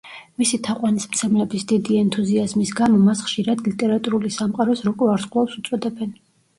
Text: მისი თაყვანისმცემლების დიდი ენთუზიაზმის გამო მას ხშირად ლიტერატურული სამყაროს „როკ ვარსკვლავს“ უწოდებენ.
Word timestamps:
მისი 0.43 0.59
თაყვანისმცემლების 0.67 1.67
დიდი 1.73 1.99
ენთუზიაზმის 2.05 2.73
გამო 2.81 3.05
მას 3.05 3.23
ხშირად 3.29 3.65
ლიტერატურული 3.71 4.35
სამყაროს 4.43 4.87
„როკ 4.91 5.09
ვარსკვლავს“ 5.11 5.65
უწოდებენ. 5.65 6.21